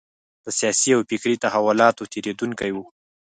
د 0.43 0.45
سیاسي 0.59 0.89
او 0.95 1.01
فکري 1.09 1.35
تحولاتو 1.43 2.09
تېرېدونکی 2.13 2.71
و. 2.73 2.77